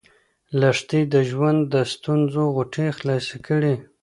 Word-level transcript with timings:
لښتې 0.59 1.01
د 1.13 1.15
ژوند 1.29 1.59
د 1.73 1.75
ستونزو 1.93 2.43
غوټې 2.55 2.87
خلاصې 2.97 3.37
کړې. 3.47 3.75